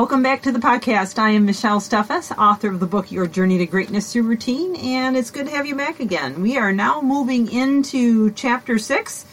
[0.00, 1.18] Welcome back to the podcast.
[1.18, 5.14] I am Michelle Steffes, author of the book Your Journey to Greatness Through Routine, and
[5.14, 6.40] it's good to have you back again.
[6.40, 9.26] We are now moving into chapter six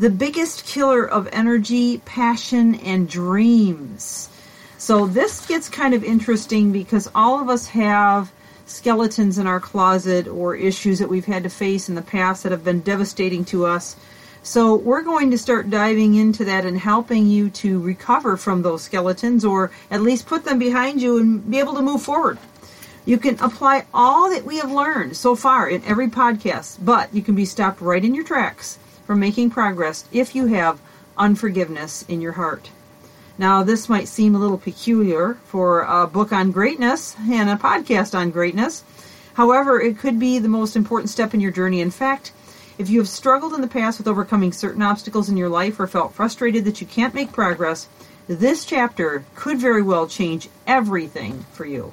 [0.00, 4.28] the biggest killer of energy, passion, and dreams.
[4.76, 8.32] So, this gets kind of interesting because all of us have
[8.66, 12.50] skeletons in our closet or issues that we've had to face in the past that
[12.50, 13.94] have been devastating to us
[14.42, 18.82] so we're going to start diving into that and helping you to recover from those
[18.82, 22.38] skeletons or at least put them behind you and be able to move forward.
[23.04, 27.22] You can apply all that we have learned so far in every podcast, but you
[27.22, 30.80] can be stopped right in your tracks from making progress if you have
[31.16, 32.70] unforgiveness in your heart.
[33.38, 38.14] Now, this might seem a little peculiar for a book on greatness and a podcast
[38.14, 38.82] on greatness.
[39.34, 41.80] However, it could be the most important step in your journey.
[41.80, 42.32] In fact,
[42.78, 45.86] if you have struggled in the past with overcoming certain obstacles in your life or
[45.88, 47.88] felt frustrated that you can't make progress,
[48.28, 51.92] this chapter could very well change everything for you.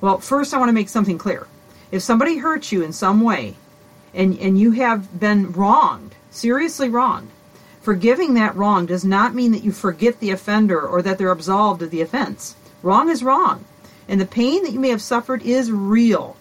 [0.00, 1.46] Well, first, I want to make something clear.
[1.90, 3.56] If somebody hurts you in some way
[4.12, 7.30] and, and you have been wronged, seriously wronged,
[7.80, 11.80] forgiving that wrong does not mean that you forget the offender or that they're absolved
[11.80, 12.54] of the offense.
[12.82, 13.64] Wrong is wrong,
[14.08, 16.36] and the pain that you may have suffered is real.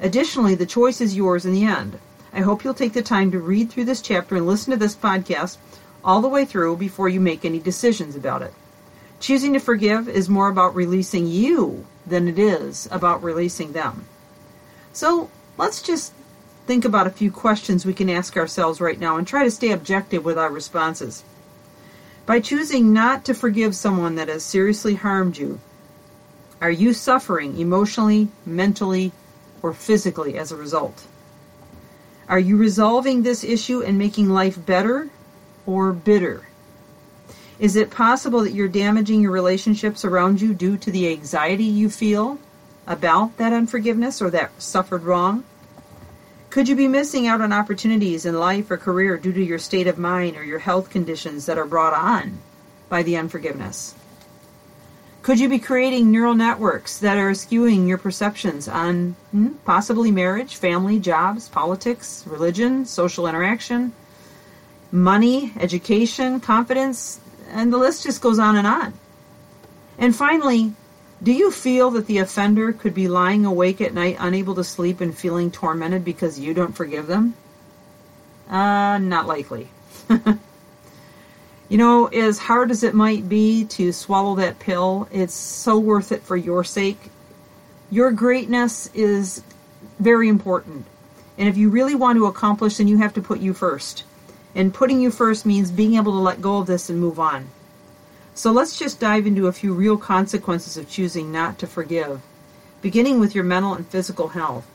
[0.00, 1.98] Additionally, the choice is yours in the end.
[2.32, 4.94] I hope you'll take the time to read through this chapter and listen to this
[4.94, 5.56] podcast
[6.04, 8.54] all the way through before you make any decisions about it.
[9.20, 14.06] Choosing to forgive is more about releasing you than it is about releasing them.
[14.92, 16.12] So let's just
[16.66, 19.70] think about a few questions we can ask ourselves right now and try to stay
[19.70, 21.24] objective with our responses.
[22.26, 25.60] By choosing not to forgive someone that has seriously harmed you,
[26.60, 29.12] are you suffering emotionally, mentally,
[29.62, 31.06] or physically as a result?
[32.28, 35.08] Are you resolving this issue and making life better
[35.64, 36.46] or bitter?
[37.58, 41.88] Is it possible that you're damaging your relationships around you due to the anxiety you
[41.88, 42.38] feel
[42.86, 45.44] about that unforgiveness or that suffered wrong?
[46.50, 49.86] Could you be missing out on opportunities in life or career due to your state
[49.86, 52.38] of mind or your health conditions that are brought on
[52.88, 53.94] by the unforgiveness?
[55.28, 60.56] Could you be creating neural networks that are skewing your perceptions on hmm, possibly marriage,
[60.56, 63.92] family, jobs, politics, religion, social interaction,
[64.90, 68.94] money, education, confidence, and the list just goes on and on?
[69.98, 70.72] And finally,
[71.22, 75.02] do you feel that the offender could be lying awake at night, unable to sleep,
[75.02, 77.34] and feeling tormented because you don't forgive them?
[78.48, 79.68] Uh, not likely.
[81.68, 86.12] You know, as hard as it might be to swallow that pill, it's so worth
[86.12, 87.10] it for your sake.
[87.90, 89.42] Your greatness is
[89.98, 90.86] very important.
[91.36, 94.04] And if you really want to accomplish, then you have to put you first.
[94.54, 97.48] And putting you first means being able to let go of this and move on.
[98.34, 102.22] So let's just dive into a few real consequences of choosing not to forgive,
[102.80, 104.66] beginning with your mental and physical health.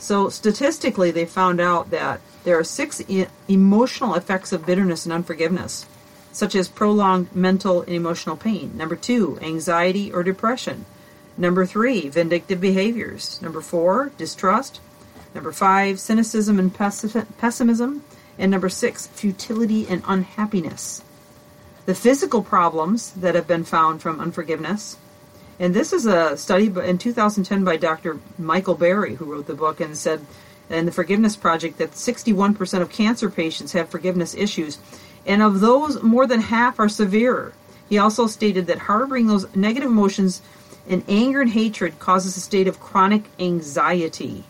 [0.00, 5.12] So, statistically, they found out that there are six e- emotional effects of bitterness and
[5.12, 5.86] unforgiveness
[6.34, 8.76] such as prolonged mental and emotional pain.
[8.76, 10.84] Number two, anxiety or depression.
[11.38, 13.40] Number three, vindictive behaviors.
[13.40, 14.80] Number four, distrust.
[15.32, 18.04] Number five, cynicism and pessimism.
[18.36, 21.02] And number six, futility and unhappiness.
[21.86, 24.96] The physical problems that have been found from unforgiveness.
[25.60, 28.18] And this is a study in 2010 by Dr.
[28.38, 30.26] Michael Barry, who wrote the book and said
[30.68, 34.78] in the Forgiveness Project that 61% of cancer patients have forgiveness issues
[35.26, 37.52] and of those, more than half are severe.
[37.88, 40.42] He also stated that harboring those negative emotions
[40.88, 44.44] and anger and hatred causes a state of chronic anxiety.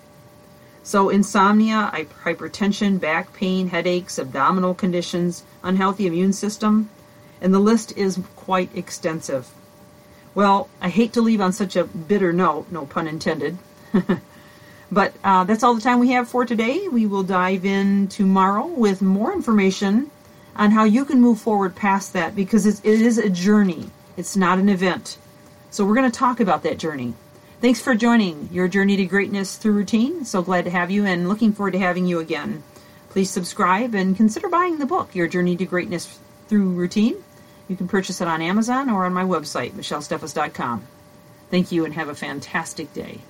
[0.82, 1.90] So, insomnia,
[2.24, 6.90] hypertension, back pain, headaches, abdominal conditions, unhealthy immune system,
[7.40, 9.50] and the list is quite extensive.
[10.34, 13.56] Well, I hate to leave on such a bitter note, no pun intended.
[14.92, 16.88] but uh, that's all the time we have for today.
[16.88, 20.10] We will dive in tomorrow with more information
[20.56, 23.90] on how you can move forward past that because it is a journey.
[24.16, 25.18] It's not an event.
[25.70, 27.14] So we're going to talk about that journey.
[27.60, 30.24] Thanks for joining your journey to greatness through routine.
[30.24, 32.62] So glad to have you and looking forward to having you again.
[33.10, 36.18] Please subscribe and consider buying the book, Your Journey to Greatness
[36.48, 37.16] Through Routine.
[37.68, 40.86] You can purchase it on Amazon or on my website, michellesteffes.com.
[41.50, 43.20] Thank you and have a fantastic day.